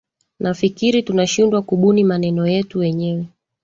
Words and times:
nafikiri 0.39 1.03
tunashindwa 1.03 1.61
kubuni 1.61 2.03
maneno 2.03 2.47
yetu 2.47 2.79
wenyewe 2.79 3.25